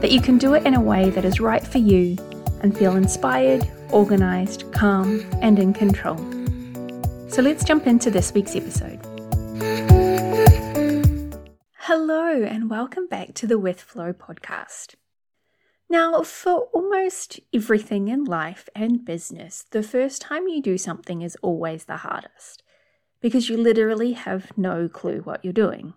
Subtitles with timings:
[0.00, 2.16] that you can do it in a way that is right for you
[2.62, 6.16] and feel inspired, organized, calm, and in control.
[7.28, 9.00] So let's jump into this week's episode.
[11.78, 14.94] Hello, and welcome back to the With Flow podcast.
[15.90, 21.36] Now, for almost everything in life and business, the first time you do something is
[21.42, 22.62] always the hardest
[23.20, 25.94] because you literally have no clue what you're doing.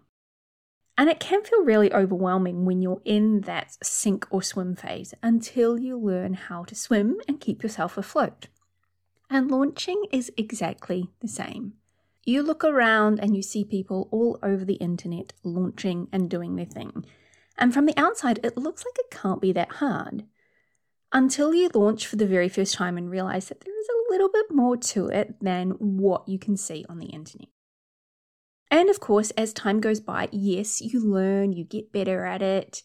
[1.02, 5.80] And it can feel really overwhelming when you're in that sink or swim phase until
[5.80, 8.50] you learn how to swim and keep yourself afloat.
[9.28, 11.74] And launching is exactly the same.
[12.24, 16.68] You look around and you see people all over the internet launching and doing their
[16.68, 17.04] thing.
[17.58, 20.26] And from the outside, it looks like it can't be that hard.
[21.12, 24.30] Until you launch for the very first time and realize that there is a little
[24.30, 27.50] bit more to it than what you can see on the internet.
[28.72, 32.84] And of course, as time goes by, yes, you learn, you get better at it,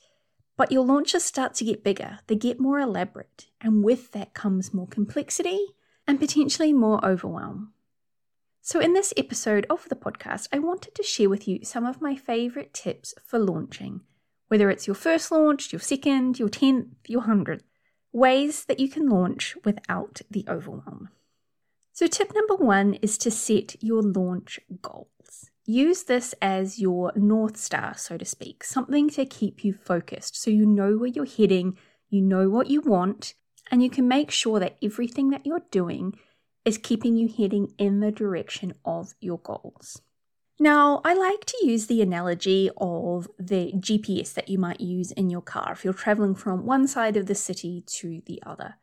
[0.57, 4.75] but your launches start to get bigger, they get more elaborate, and with that comes
[4.75, 5.65] more complexity
[6.05, 7.73] and potentially more overwhelm.
[8.63, 12.03] So, in this episode of the podcast, I wanted to share with you some of
[12.03, 14.01] my favorite tips for launching,
[14.49, 17.63] whether it's your first launch, your second, your 10th, your 100th,
[18.13, 21.11] ways that you can launch without the overwhelm.
[21.93, 25.11] So, tip number one is to set your launch goal.
[25.67, 30.49] Use this as your North Star, so to speak, something to keep you focused so
[30.49, 31.77] you know where you're heading,
[32.09, 33.35] you know what you want,
[33.71, 36.15] and you can make sure that everything that you're doing
[36.65, 40.01] is keeping you heading in the direction of your goals.
[40.61, 45.31] Now, I like to use the analogy of the GPS that you might use in
[45.31, 48.77] your car if you're traveling from one side of the city to the other.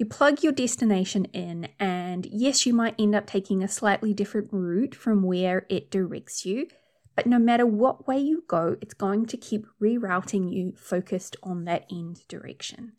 [0.00, 4.48] You plug your destination in, and yes, you might end up taking a slightly different
[4.50, 6.68] route from where it directs you,
[7.14, 11.66] but no matter what way you go, it's going to keep rerouting you focused on
[11.66, 12.92] that end direction.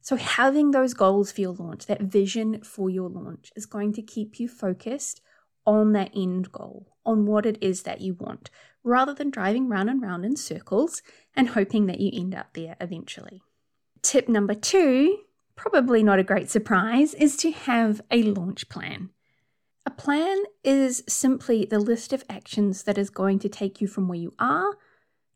[0.00, 4.02] So, having those goals for your launch, that vision for your launch, is going to
[4.02, 5.20] keep you focused
[5.64, 8.50] on that end goal, on what it is that you want,
[8.82, 11.00] rather than driving round and round in circles
[11.36, 13.40] and hoping that you end up there eventually.
[14.02, 15.20] Tip number two
[15.60, 19.10] probably not a great surprise, is to have a launch plan.
[19.84, 24.08] A plan is simply the list of actions that is going to take you from
[24.08, 24.78] where you are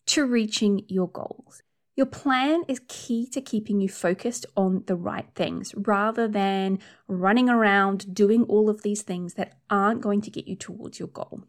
[0.06, 1.62] to reaching your goals.
[1.94, 7.50] Your plan is key to keeping you focused on the right things rather than running
[7.50, 11.42] around doing all of these things that aren't going to get you towards your goal.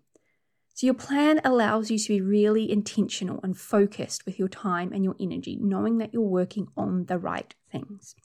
[0.73, 5.05] So, your plan allows you to be really intentional and focused with your time and
[5.05, 8.15] your energy, knowing that you're working on the right things.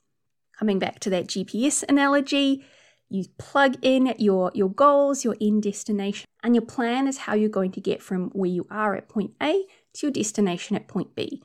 [0.61, 2.63] Coming back to that GPS analogy,
[3.09, 7.49] you plug in your, your goals, your end destination, and your plan is how you're
[7.49, 11.15] going to get from where you are at point A to your destination at point
[11.15, 11.43] B.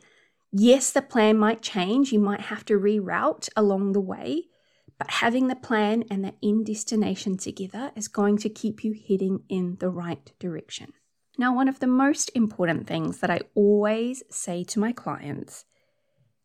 [0.52, 4.48] Yes, the plan might change, you might have to reroute along the way,
[5.00, 9.44] but having the plan and the end destination together is going to keep you heading
[9.48, 10.92] in the right direction.
[11.38, 15.64] Now, one of the most important things that I always say to my clients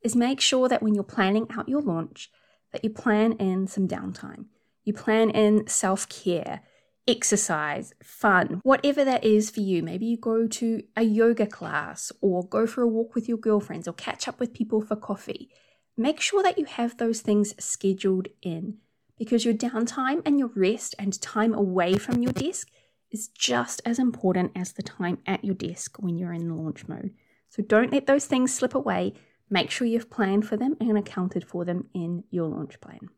[0.05, 2.31] is make sure that when you're planning out your launch,
[2.73, 4.47] that you plan in some downtime.
[4.85, 6.63] You plan in self care,
[7.07, 9.83] exercise, fun, whatever that is for you.
[9.83, 13.89] Maybe you go to a yoga class or go for a walk with your girlfriends
[13.89, 15.51] or catch up with people for coffee.
[15.97, 18.79] Make sure that you have those things scheduled in
[19.19, 22.69] because your downtime and your rest and time away from your desk
[23.11, 27.11] is just as important as the time at your desk when you're in launch mode.
[27.51, 29.15] So don't let those things slip away.
[29.51, 33.11] Make sure you've planned for them and accounted for them in your launch plan.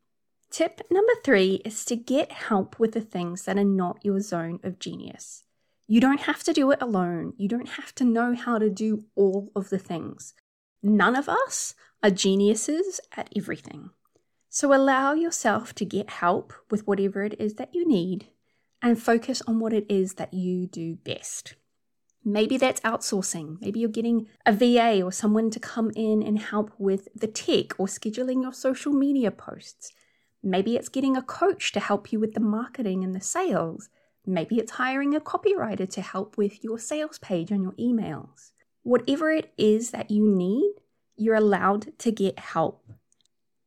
[0.50, 4.58] Tip number three is to get help with the things that are not your zone
[4.62, 5.44] of genius.
[5.86, 7.34] You don't have to do it alone.
[7.36, 10.32] You don't have to know how to do all of the things.
[10.82, 13.90] None of us are geniuses at everything.
[14.48, 18.28] So allow yourself to get help with whatever it is that you need
[18.82, 21.54] and focus on what it is that you do best.
[22.24, 23.60] Maybe that's outsourcing.
[23.60, 27.78] Maybe you're getting a VA or someone to come in and help with the tech
[27.78, 29.92] or scheduling your social media posts.
[30.42, 33.88] Maybe it's getting a coach to help you with the marketing and the sales.
[34.24, 38.52] Maybe it's hiring a copywriter to help with your sales page and your emails.
[38.84, 40.74] Whatever it is that you need,
[41.16, 42.84] you're allowed to get help.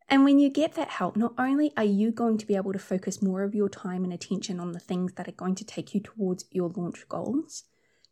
[0.07, 2.79] And when you get that help, not only are you going to be able to
[2.79, 5.93] focus more of your time and attention on the things that are going to take
[5.93, 7.63] you towards your launch goals,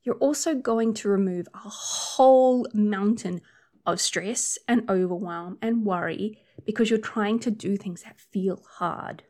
[0.03, 3.41] you're also going to remove a whole mountain
[3.85, 9.23] of stress and overwhelm and worry because you're trying to do things that feel hard.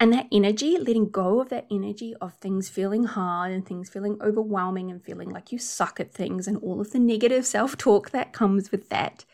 [0.00, 4.18] And that energy, letting go of that energy of things feeling hard and things feeling
[4.20, 8.10] overwhelming and feeling like you suck at things and all of the negative self talk
[8.10, 9.24] that comes with that,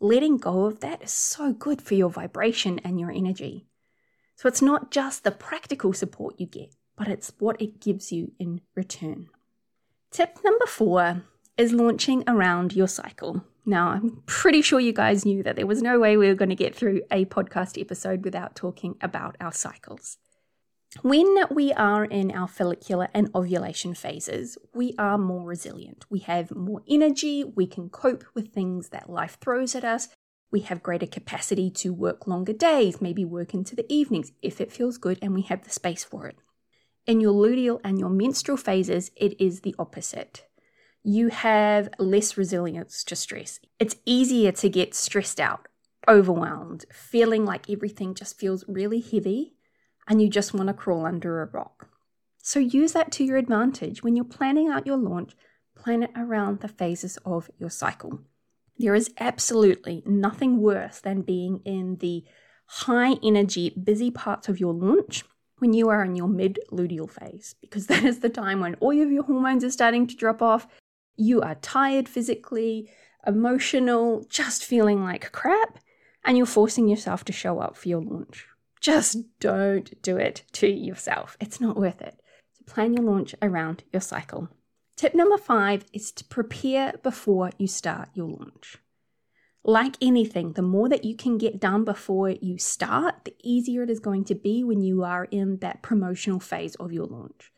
[0.00, 3.66] letting go of that is so good for your vibration and your energy.
[4.36, 8.32] So it's not just the practical support you get, but it's what it gives you
[8.38, 9.28] in return.
[10.14, 11.24] Tip number four
[11.58, 13.44] is launching around your cycle.
[13.66, 16.50] Now, I'm pretty sure you guys knew that there was no way we were going
[16.50, 20.18] to get through a podcast episode without talking about our cycles.
[21.02, 26.04] When we are in our follicular and ovulation phases, we are more resilient.
[26.08, 30.10] We have more energy, we can cope with things that life throws at us.
[30.52, 34.70] We have greater capacity to work longer days, maybe work into the evenings if it
[34.70, 36.36] feels good and we have the space for it.
[37.06, 40.44] In your luteal and your menstrual phases, it is the opposite
[41.04, 43.60] you have less resilience to stress.
[43.78, 45.68] It's easier to get stressed out,
[46.08, 49.54] overwhelmed, feeling like everything just feels really heavy
[50.08, 51.88] and you just want to crawl under a rock.
[52.42, 54.02] So use that to your advantage.
[54.02, 55.34] When you're planning out your launch,
[55.76, 58.20] plan it around the phases of your cycle.
[58.78, 62.24] There is absolutely nothing worse than being in the
[62.66, 65.24] high energy, busy parts of your launch
[65.58, 68.98] when you are in your mid luteal phase, because that is the time when all
[69.00, 70.66] of your hormones are starting to drop off
[71.16, 72.90] you are tired physically,
[73.26, 75.78] emotional, just feeling like crap,
[76.24, 78.46] and you're forcing yourself to show up for your launch.
[78.80, 81.36] Just don't do it to yourself.
[81.40, 82.20] It's not worth it.
[82.52, 84.48] So plan your launch around your cycle.
[84.96, 88.78] Tip number five is to prepare before you start your launch.
[89.66, 93.88] Like anything, the more that you can get done before you start, the easier it
[93.90, 97.50] is going to be when you are in that promotional phase of your launch.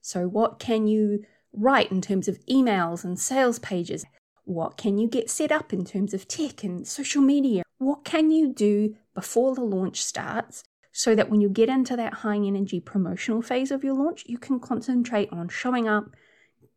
[0.00, 1.22] So, what can you
[1.52, 4.06] write in terms of emails and sales pages?
[4.44, 7.62] What can you get set up in terms of tech and social media?
[7.76, 12.14] What can you do before the launch starts so that when you get into that
[12.14, 16.06] high energy promotional phase of your launch, you can concentrate on showing up,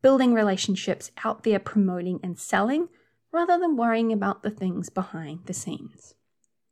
[0.01, 2.89] building relationships out there, promoting and selling,
[3.33, 6.13] rather than worrying about the things behind the scenes.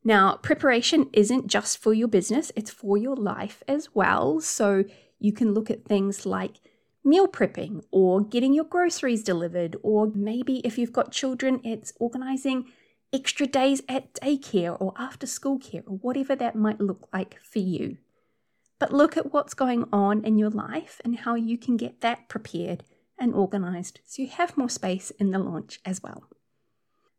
[0.04, 4.40] Now, preparation isn't just for your business, it's for your life as well.
[4.40, 4.86] So
[5.20, 6.60] you can look at things like
[7.04, 12.66] meal prepping or getting your groceries delivered, or maybe if you've got children, it's organizing
[13.14, 17.60] extra days at daycare or after school care or whatever that might look like for
[17.60, 17.98] you.
[18.80, 22.30] But look at what's going on in your life and how you can get that
[22.30, 22.84] prepared
[23.20, 26.24] and organized so you have more space in the launch as well.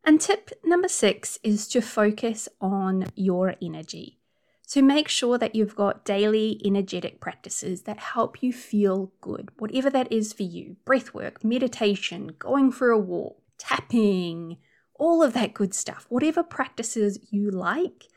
[0.05, 4.19] And tip number six is to focus on your energy.
[4.65, 9.89] So make sure that you've got daily energetic practices that help you feel good, whatever
[9.89, 14.57] that is for you breath work, meditation, going for a walk, tapping,
[14.95, 16.05] all of that good stuff.
[16.09, 18.07] Whatever practices you like,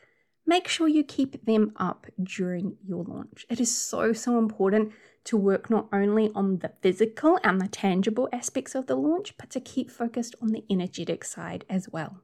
[0.47, 3.44] make sure you keep them up during your launch.
[3.50, 4.93] It is so, so important
[5.26, 9.50] to work not only on the physical and the tangible aspects of the launch, but
[9.50, 12.23] to keep focused on the energetic side as well.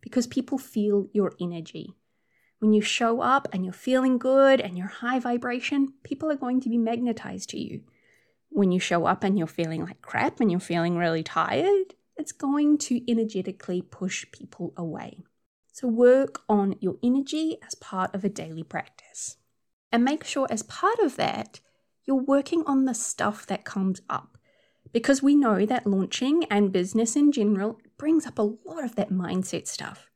[0.00, 1.94] Because people feel your energy.
[2.58, 6.60] When you show up and you're feeling good and you're high vibration, people are going
[6.62, 7.82] to be magnetized to you.
[8.48, 12.32] When you show up and you're feeling like crap and you're feeling really tired, it's
[12.32, 15.22] going to energetically push people away.
[15.72, 19.36] So, work on your energy as part of a daily practice.
[19.92, 21.60] And make sure, as part of that,
[22.08, 24.38] you're working on the stuff that comes up.
[24.92, 29.10] Because we know that launching and business in general brings up a lot of that
[29.10, 30.08] mindset stuff.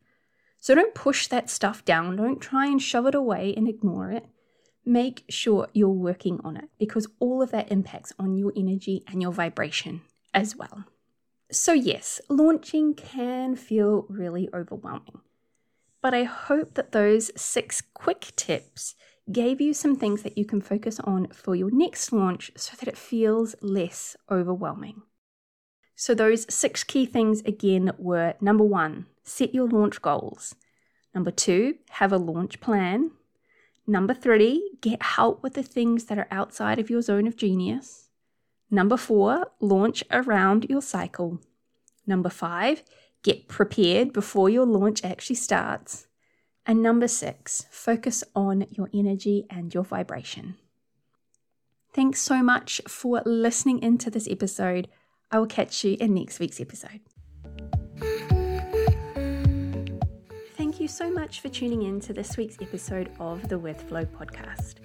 [0.58, 2.16] So don't push that stuff down.
[2.16, 4.24] Don't try and shove it away and ignore it.
[4.86, 9.20] Make sure you're working on it because all of that impacts on your energy and
[9.20, 10.00] your vibration
[10.32, 10.84] as well.
[11.50, 15.20] So, yes, launching can feel really overwhelming.
[16.00, 18.94] But I hope that those six quick tips
[19.30, 22.88] gave you some things that you can focus on for your next launch so that
[22.88, 25.02] it feels less overwhelming.
[25.94, 30.54] So, those six key things again were number one, set your launch goals.
[31.14, 33.12] Number two, have a launch plan.
[33.86, 38.08] Number three, get help with the things that are outside of your zone of genius.
[38.70, 41.40] Number four, launch around your cycle.
[42.06, 42.82] Number five,
[43.22, 46.06] get prepared before your launch actually starts.
[46.64, 50.56] And number six, focus on your energy and your vibration.
[51.92, 54.88] Thanks so much for listening into this episode.
[55.30, 57.00] I will catch you in next week's episode.
[60.56, 64.04] Thank you so much for tuning in to this week's episode of the With Flow
[64.04, 64.76] podcast.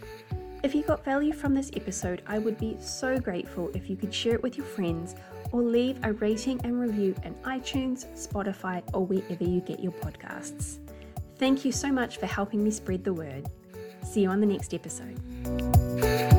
[0.64, 4.14] If you got value from this episode, I would be so grateful if you could
[4.14, 5.16] share it with your friends
[5.52, 10.80] or leave a rating and review in iTunes, Spotify, or wherever you get your podcasts.
[11.38, 13.48] Thank you so much for helping me spread the word.
[14.04, 16.37] See you on the next episode.